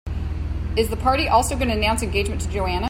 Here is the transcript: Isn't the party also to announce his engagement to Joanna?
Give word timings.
Isn't 0.75 0.89
the 0.89 0.97
party 0.97 1.27
also 1.27 1.55
to 1.55 1.61
announce 1.61 2.01
his 2.01 2.07
engagement 2.07 2.41
to 2.41 2.49
Joanna? 2.49 2.79